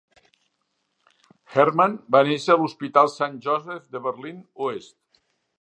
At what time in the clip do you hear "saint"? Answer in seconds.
3.19-3.39